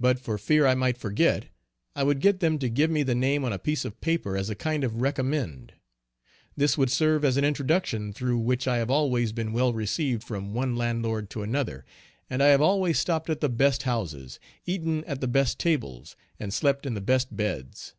[0.00, 1.48] But for fear I might forget,
[1.94, 4.48] I would get them to give me the name on a piece of paper as
[4.48, 5.74] a kind of recommend.
[6.56, 10.54] This would serve as an introduction through which I have always been well received from
[10.54, 11.84] one landlord to another,
[12.30, 16.54] and I have always stopped at the best houses, eaten at the first tables, and
[16.54, 17.92] slept in the best beds.